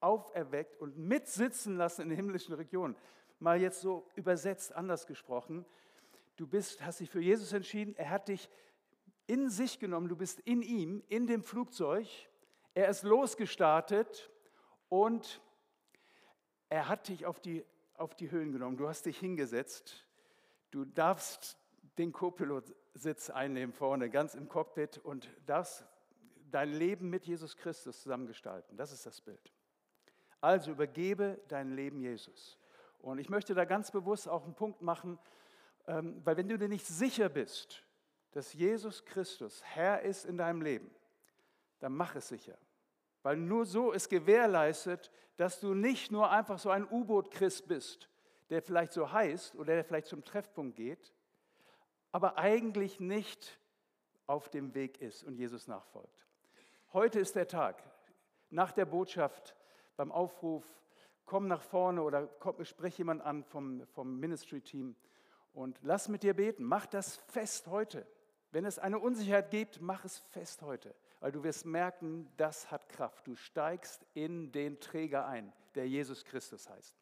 [0.00, 2.94] auferweckt und mitsitzen lassen in den himmlischen Regionen.
[3.38, 5.64] Mal jetzt so übersetzt, anders gesprochen.
[6.36, 8.50] Du bist, hast dich für Jesus entschieden, er hat dich
[9.26, 12.06] in sich genommen, du bist in ihm, in dem Flugzeug,
[12.74, 14.30] er ist losgestartet
[14.90, 15.40] und
[16.68, 18.76] er hat dich auf die, auf die Höhen genommen.
[18.76, 20.06] Du hast dich hingesetzt.
[20.70, 21.56] Du darfst
[21.98, 25.84] den Co-Pilot-Sitz einnehmen vorne, ganz im Cockpit und darfst
[26.50, 28.76] dein Leben mit Jesus Christus zusammengestalten.
[28.76, 29.52] Das ist das Bild.
[30.40, 32.58] Also übergebe dein Leben Jesus.
[32.98, 35.18] Und ich möchte da ganz bewusst auch einen Punkt machen,
[35.86, 37.84] ähm, weil wenn du dir nicht sicher bist,
[38.32, 40.90] dass Jesus Christus Herr ist in deinem Leben,
[41.78, 42.58] dann mach es sicher.
[43.22, 48.08] Weil nur so ist gewährleistet, dass du nicht nur einfach so ein U-Boot-Christ bist,
[48.50, 51.12] der vielleicht so heißt oder der vielleicht zum Treffpunkt geht,
[52.16, 53.60] aber eigentlich nicht
[54.26, 56.26] auf dem Weg ist und Jesus nachfolgt.
[56.94, 57.82] Heute ist der Tag,
[58.48, 59.54] nach der Botschaft,
[59.98, 60.64] beim Aufruf,
[61.26, 64.96] komm nach vorne oder komm, sprich jemand an vom, vom Ministry-Team
[65.52, 66.64] und lass mit dir beten.
[66.64, 68.06] Mach das fest heute.
[68.50, 72.88] Wenn es eine Unsicherheit gibt, mach es fest heute weil du wirst merken, das hat
[72.88, 73.26] Kraft.
[73.26, 76.94] Du steigst in den Träger ein, der Jesus Christus heißt.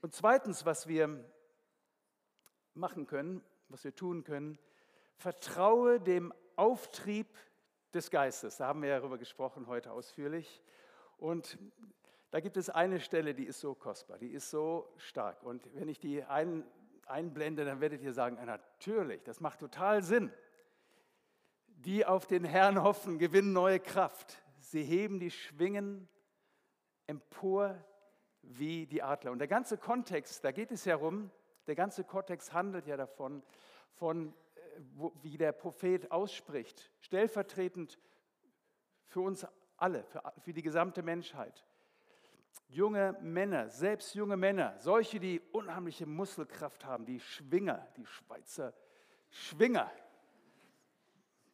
[0.00, 1.24] Und zweitens, was wir
[2.74, 4.58] machen können, was wir tun können,
[5.16, 7.26] vertraue dem Auftrieb
[7.92, 8.56] des Geistes.
[8.56, 10.62] Da haben wir ja darüber gesprochen heute ausführlich.
[11.16, 11.58] Und
[12.30, 15.42] da gibt es eine Stelle, die ist so kostbar, die ist so stark.
[15.42, 16.64] Und wenn ich die ein,
[17.06, 20.32] einblende, dann werdet ihr sagen, natürlich, das macht total Sinn.
[21.66, 24.42] Die auf den Herrn hoffen, gewinnen neue Kraft.
[24.60, 26.08] Sie heben die Schwingen
[27.06, 27.82] empor
[28.42, 29.32] wie die Adler.
[29.32, 31.30] Und der ganze Kontext, da geht es ja rum,
[31.68, 33.42] der ganze Kontext handelt ja davon,
[33.92, 37.98] von äh, wie der Prophet ausspricht, stellvertretend
[39.06, 41.64] für uns alle, für, für die gesamte Menschheit.
[42.68, 48.74] Junge Männer, selbst junge Männer, solche, die unheimliche Muskelkraft haben, die Schwinger, die Schweizer
[49.30, 49.90] Schwinger,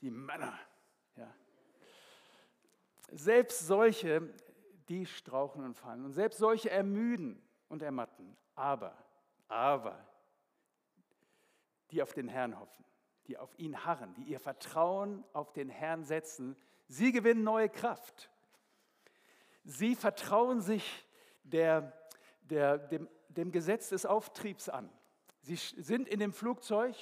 [0.00, 0.58] die Männer.
[1.16, 1.32] Ja.
[3.10, 4.32] Selbst solche,
[4.88, 6.04] die strauchen und fallen.
[6.04, 8.36] Und selbst solche ermüden und ermatten.
[8.54, 8.96] Aber,
[9.54, 10.04] aber,
[11.92, 12.84] die auf den Herrn hoffen,
[13.28, 16.56] die auf ihn harren, die ihr Vertrauen auf den Herrn setzen,
[16.88, 18.30] sie gewinnen neue Kraft.
[19.62, 21.06] Sie vertrauen sich
[21.44, 21.92] der,
[22.42, 24.90] der, dem, dem Gesetz des Auftriebs an.
[25.42, 26.96] Sie sind in dem Flugzeug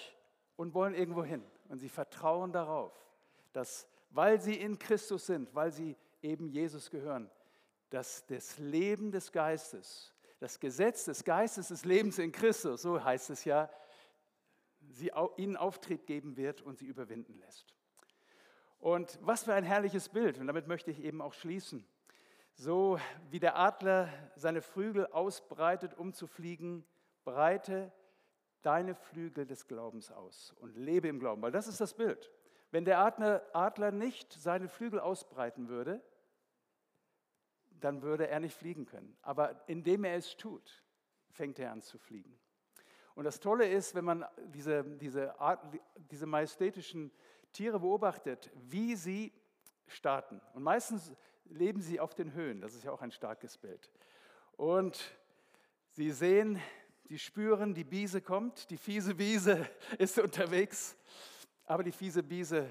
[0.56, 1.42] und wollen irgendwo hin.
[1.68, 2.92] Und sie vertrauen darauf,
[3.52, 7.30] dass, weil sie in Christus sind, weil sie eben Jesus gehören,
[7.88, 10.11] dass das Leben des Geistes,
[10.42, 13.70] das Gesetz des Geistes des Lebens in Christus, so heißt es ja,
[14.88, 17.76] sie, ihnen Auftrieb geben wird und sie überwinden lässt.
[18.80, 21.86] Und was für ein herrliches Bild, und damit möchte ich eben auch schließen.
[22.54, 22.98] So
[23.30, 26.84] wie der Adler seine Flügel ausbreitet, um zu fliegen,
[27.24, 27.92] breite
[28.62, 32.32] deine Flügel des Glaubens aus und lebe im Glauben, weil das ist das Bild.
[32.72, 36.02] Wenn der Adler, Adler nicht seine Flügel ausbreiten würde,
[37.84, 39.16] dann würde er nicht fliegen können.
[39.22, 40.82] Aber indem er es tut,
[41.30, 42.38] fängt er an zu fliegen.
[43.14, 45.60] Und das Tolle ist, wenn man diese, diese, Art,
[46.10, 47.10] diese majestätischen
[47.52, 49.32] Tiere beobachtet, wie sie
[49.86, 50.40] starten.
[50.54, 51.12] Und meistens
[51.44, 52.60] leben sie auf den Höhen.
[52.60, 53.90] Das ist ja auch ein starkes Bild.
[54.56, 55.14] Und
[55.90, 56.60] sie sehen,
[57.04, 59.68] sie spüren, die Biese kommt, die fiese Biese
[59.98, 60.96] ist unterwegs.
[61.64, 62.68] Aber die fiese Biese,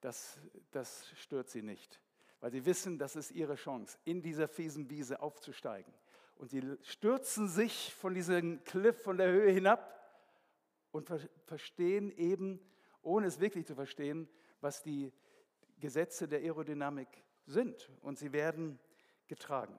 [0.00, 0.38] das,
[0.70, 2.00] das stört sie nicht,
[2.40, 5.92] weil sie wissen, das ist ihre Chance, in dieser fiesen Biese aufzusteigen.
[6.36, 9.92] Und sie stürzen sich von diesem Cliff, von der Höhe hinab
[10.90, 11.10] und
[11.46, 12.60] verstehen eben,
[13.02, 14.28] ohne es wirklich zu verstehen,
[14.60, 15.12] was die
[15.78, 17.08] Gesetze der Aerodynamik
[17.46, 17.90] sind.
[18.00, 18.78] Und sie werden
[19.28, 19.78] getragen.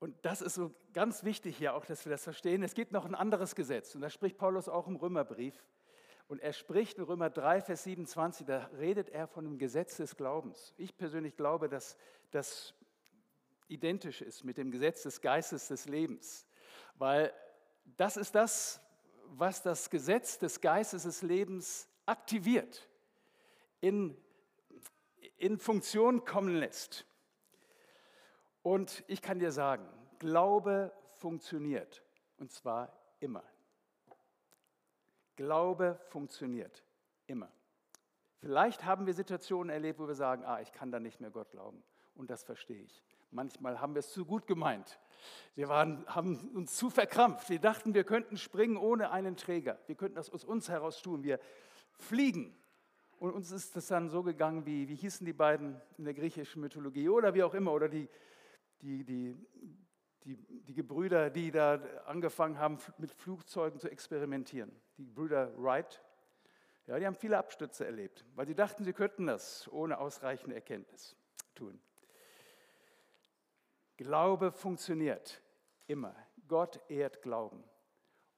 [0.00, 2.62] Und das ist so ganz wichtig hier auch, dass wir das verstehen.
[2.62, 5.64] Es gibt noch ein anderes Gesetz und da spricht Paulus auch im Römerbrief.
[6.28, 10.14] Und er spricht in Römer 3, Vers 27, da redet er von dem Gesetz des
[10.14, 10.74] Glaubens.
[10.76, 11.96] Ich persönlich glaube, dass
[12.30, 12.74] das
[13.66, 16.46] identisch ist mit dem Gesetz des Geistes des Lebens,
[16.96, 17.32] weil
[17.96, 18.80] das ist das,
[19.28, 22.88] was das Gesetz des Geistes des Lebens aktiviert,
[23.80, 24.14] in,
[25.38, 27.06] in Funktion kommen lässt.
[28.62, 29.88] Und ich kann dir sagen,
[30.18, 32.02] Glaube funktioniert
[32.36, 33.44] und zwar immer.
[35.38, 36.82] Glaube funktioniert
[37.28, 37.48] immer.
[38.40, 41.52] Vielleicht haben wir Situationen erlebt, wo wir sagen, ah, ich kann da nicht mehr Gott
[41.52, 41.80] glauben.
[42.16, 43.04] Und das verstehe ich.
[43.30, 44.98] Manchmal haben wir es zu gut gemeint.
[45.54, 47.50] Wir waren, haben uns zu verkrampft.
[47.50, 49.78] Wir dachten, wir könnten springen ohne einen Träger.
[49.86, 51.22] Wir könnten das aus uns heraus tun.
[51.22, 51.38] Wir
[51.92, 52.52] fliegen.
[53.20, 56.62] Und uns ist das dann so gegangen, wie, wie hießen die beiden in der griechischen
[56.62, 58.08] Mythologie oder wie auch immer, oder die,
[58.82, 59.36] die, die,
[60.24, 64.70] die, die Gebrüder, die da angefangen haben, mit Flugzeugen zu experimentieren.
[64.96, 66.02] Die Brüder Wright,
[66.86, 71.16] ja, die haben viele Abstürze erlebt, weil sie dachten, sie könnten das ohne ausreichende Erkenntnis
[71.54, 71.80] tun.
[73.96, 75.42] Glaube funktioniert
[75.86, 76.14] immer.
[76.46, 77.62] Gott ehrt Glauben.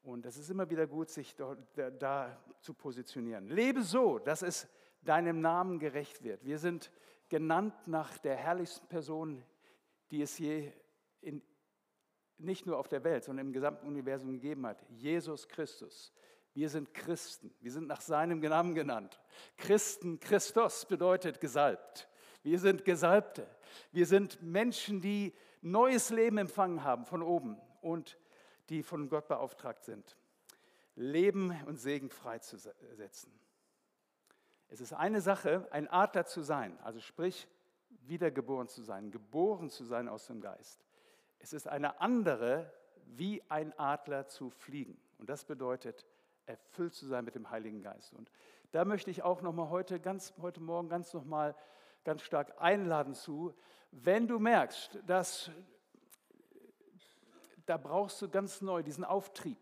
[0.02, 3.48] Und es ist immer wieder gut, sich da, da, da, zu positionieren.
[3.48, 4.66] Lebe so, dass es
[5.02, 6.44] deinem Namen gerecht wird.
[6.44, 6.90] Wir sind
[7.28, 9.42] genannt nach der herrlichsten Person,
[10.10, 10.72] die es je
[11.20, 11.42] in,
[12.40, 14.84] nicht nur auf der Welt, sondern im gesamten Universum gegeben hat.
[14.88, 16.12] Jesus Christus.
[16.52, 17.54] Wir sind Christen.
[17.60, 19.20] Wir sind nach seinem Namen genannt.
[19.56, 22.08] Christen, Christus bedeutet gesalbt.
[22.42, 23.46] Wir sind Gesalbte.
[23.92, 28.18] Wir sind Menschen, die neues Leben empfangen haben von oben und
[28.68, 30.16] die von Gott beauftragt sind,
[30.94, 33.32] Leben und Segen freizusetzen.
[34.68, 37.48] Es ist eine Sache, ein Adler zu sein, also sprich,
[38.02, 40.84] wiedergeboren zu sein, geboren zu sein aus dem Geist.
[41.40, 42.72] Es ist eine andere,
[43.06, 45.00] wie ein Adler zu fliegen.
[45.18, 46.06] Und das bedeutet,
[46.46, 48.12] erfüllt zu sein mit dem Heiligen Geist.
[48.14, 48.30] Und
[48.72, 51.56] da möchte ich auch noch mal heute, ganz, heute Morgen ganz noch mal
[52.04, 53.54] ganz stark einladen zu,
[53.90, 55.50] wenn du merkst, dass
[57.66, 59.58] da brauchst du ganz neu diesen Auftrieb,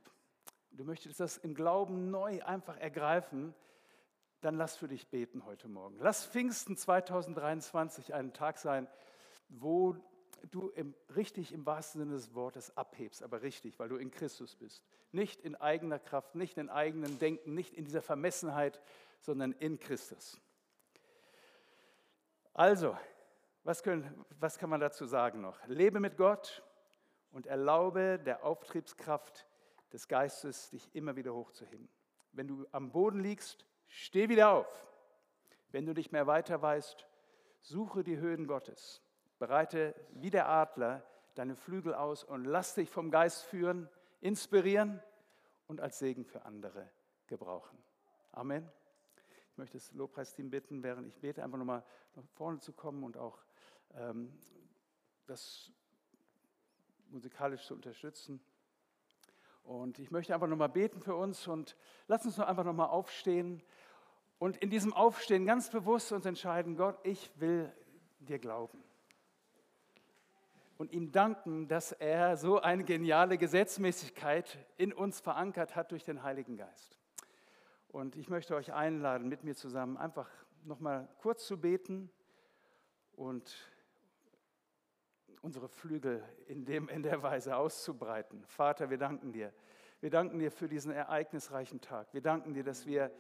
[0.71, 3.55] du möchtest das im Glauben neu einfach ergreifen,
[4.41, 5.99] dann lass für dich beten heute Morgen.
[5.99, 8.87] Lass Pfingsten 2023 einen Tag sein,
[9.49, 9.97] wo
[10.51, 14.55] du im, richtig im wahrsten Sinne des Wortes abhebst, aber richtig, weil du in Christus
[14.57, 14.83] bist.
[15.13, 18.81] Nicht in eigener Kraft, nicht in eigenem Denken, nicht in dieser Vermessenheit,
[19.21, 20.41] sondern in Christus.
[22.55, 22.97] Also,
[23.65, 25.65] was, können, was kann man dazu sagen noch?
[25.67, 26.63] Lebe mit Gott
[27.31, 29.47] und erlaube der Auftriebskraft
[29.93, 31.89] des Geistes, dich immer wieder hochzuheben.
[32.33, 34.89] Wenn du am Boden liegst, steh wieder auf.
[35.71, 37.07] Wenn du nicht mehr weiter weißt,
[37.61, 39.03] suche die Höhen Gottes.
[39.39, 43.89] Bereite wie der Adler deine Flügel aus und lass dich vom Geist führen,
[44.21, 45.01] inspirieren
[45.67, 46.91] und als Segen für andere
[47.27, 47.79] gebrauchen.
[48.33, 48.69] Amen.
[49.53, 51.85] Ich möchte das Lobpreisteam bitten, während ich bete, einfach nochmal
[52.15, 53.39] nach vorne zu kommen und auch
[53.95, 54.33] ähm,
[55.27, 55.71] das
[57.11, 58.41] musikalisch zu unterstützen.
[59.63, 61.77] Und ich möchte einfach nochmal beten für uns und
[62.07, 63.63] lass uns doch einfach nochmal aufstehen
[64.39, 67.73] und in diesem Aufstehen ganz bewusst uns entscheiden, Gott, ich will
[68.21, 68.83] dir glauben.
[70.79, 76.23] Und ihm danken, dass er so eine geniale Gesetzmäßigkeit in uns verankert hat durch den
[76.23, 76.97] Heiligen Geist.
[77.89, 80.31] Und ich möchte euch einladen, mit mir zusammen einfach
[80.63, 82.11] nochmal kurz zu beten
[83.13, 83.57] und
[85.43, 88.45] unsere Flügel in, dem, in der Weise auszubreiten.
[88.47, 89.53] Vater, wir danken dir.
[90.01, 92.07] Wir danken dir für diesen ereignisreichen Tag.
[92.13, 93.11] Wir danken dir, dass wir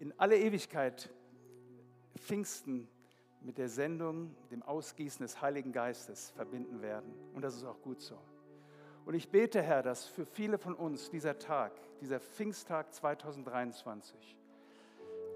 [0.00, 1.08] in alle Ewigkeit
[2.18, 2.88] Pfingsten
[3.40, 7.12] mit der Sendung, dem Ausgießen des Heiligen Geistes verbinden werden.
[7.34, 8.18] Und das ist auch gut so.
[9.06, 14.36] Und ich bete, Herr, dass für viele von uns dieser Tag, dieser Pfingsttag 2023,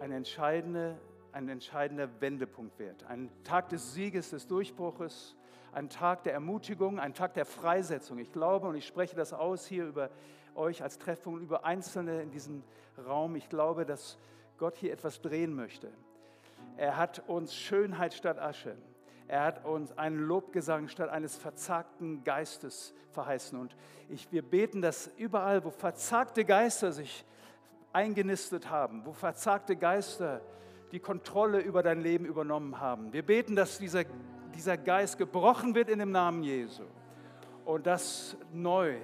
[0.01, 0.99] ein, entscheidende,
[1.33, 3.05] ein entscheidender Wendepunkt wird.
[3.05, 5.37] Ein Tag des Sieges, des Durchbruches,
[5.73, 8.19] ein Tag der Ermutigung, ein Tag der Freisetzung.
[8.19, 10.11] Ich glaube und ich spreche das aus hier über
[10.55, 12.63] euch als Treffpunkt, über Einzelne in diesem
[13.07, 13.35] Raum.
[13.35, 14.19] Ich glaube, dass
[14.59, 15.91] Gott hier etwas drehen möchte.
[16.77, 18.77] Er hat uns Schönheit statt Asche.
[19.29, 23.59] Er hat uns einen Lobgesang statt eines verzagten Geistes verheißen.
[23.59, 23.77] Und
[24.09, 27.25] ich, wir beten, dass überall, wo verzagte Geister sich
[27.93, 30.41] eingenistet haben, wo verzagte Geister
[30.93, 34.05] die Kontrolle über dein Leben übernommen haben, wir beten, dass dieser
[34.55, 36.85] dieser Geist gebrochen wird in dem Namen Jesu.
[37.65, 38.97] Und dass neu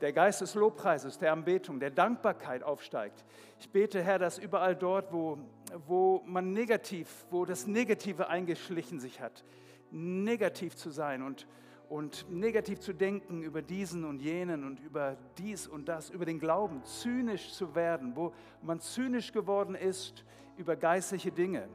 [0.00, 3.24] der Geist des Lobpreises, der Anbetung, der Dankbarkeit aufsteigt.
[3.60, 5.38] Ich bete, Herr, dass überall dort, wo,
[5.86, 9.44] wo man negativ, wo das Negative eingeschlichen sich hat,
[9.90, 11.46] negativ zu sein und,
[11.88, 16.38] und negativ zu denken über diesen und jenen und über dies und das, über den
[16.38, 20.24] Glauben, zynisch zu werden, wo man zynisch geworden ist
[20.56, 21.68] über geistliche Dinge,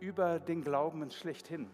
[0.00, 1.68] über den Glauben schlechthin.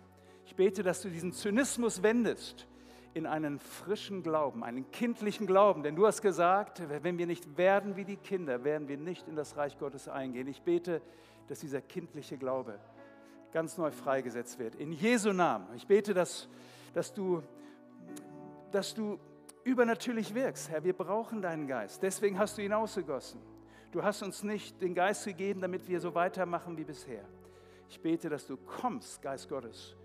[0.44, 2.66] Ich bete, dass du diesen Zynismus wendest
[3.14, 5.82] in einen frischen Glauben, einen kindlichen Glauben.
[5.82, 9.36] Denn du hast gesagt, wenn wir nicht werden wie die Kinder, werden wir nicht in
[9.36, 10.46] das Reich Gottes eingehen.
[10.46, 11.00] Ich bete,
[11.48, 12.78] dass dieser kindliche Glaube
[13.52, 14.74] ganz neu freigesetzt wird.
[14.74, 15.66] In Jesu Namen.
[15.74, 16.48] Ich bete, dass,
[16.92, 17.42] dass, du,
[18.70, 19.18] dass du
[19.64, 20.70] übernatürlich wirkst.
[20.70, 22.02] Herr, wir brauchen deinen Geist.
[22.02, 23.40] Deswegen hast du ihn ausgegossen.
[23.90, 27.24] Du hast uns nicht den Geist gegeben, damit wir so weitermachen wie bisher.
[27.88, 29.96] Ich bete, dass du kommst, Geist Gottes,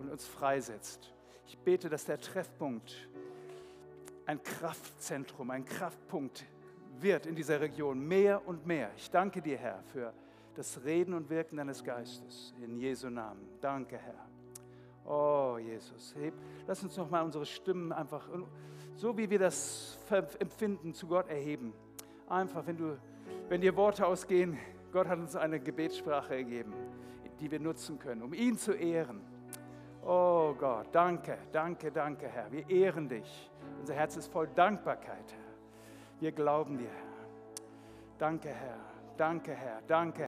[0.00, 1.12] und uns freisetzt.
[1.50, 3.08] Ich bete, dass der Treffpunkt
[4.24, 6.46] ein Kraftzentrum, ein Kraftpunkt
[7.00, 8.92] wird in dieser Region, mehr und mehr.
[8.96, 10.14] Ich danke dir, Herr, für
[10.54, 12.54] das Reden und Wirken deines Geistes.
[12.62, 13.48] In Jesu Namen.
[13.60, 14.28] Danke, Herr.
[15.04, 16.34] Oh, Jesus, heb,
[16.68, 18.28] lass uns nochmal unsere Stimmen einfach,
[18.94, 19.98] so wie wir das
[20.38, 21.72] empfinden, zu Gott erheben.
[22.28, 22.96] Einfach, wenn, du,
[23.48, 24.56] wenn dir Worte ausgehen,
[24.92, 26.74] Gott hat uns eine Gebetssprache gegeben,
[27.40, 29.29] die wir nutzen können, um ihn zu ehren.
[30.02, 32.50] Oh Gott, danke, danke, danke, Herr.
[32.50, 33.50] Wir ehren dich.
[33.78, 35.34] Unser Herz ist voll Dankbarkeit.
[36.20, 37.10] Wir glauben dir, Herr.
[38.18, 38.78] Danke, Herr.
[39.16, 39.82] Danke, Herr.
[39.86, 40.18] Danke,